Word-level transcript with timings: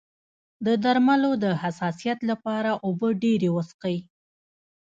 د 0.65 0.67
درملو 0.83 1.31
د 1.43 1.45
حساسیت 1.61 2.19
لپاره 2.29 2.71
اوبه 2.85 3.09
ډیرې 3.23 3.49
وڅښئ 3.55 3.97